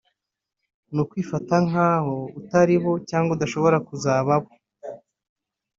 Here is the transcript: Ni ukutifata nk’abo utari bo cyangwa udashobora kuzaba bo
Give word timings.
Ni 0.93 0.99
ukutifata 1.03 1.55
nk’abo 1.67 2.17
utari 2.39 2.75
bo 2.83 2.93
cyangwa 3.09 3.31
udashobora 3.35 3.77
kuzaba 3.87 4.33
bo 4.43 4.51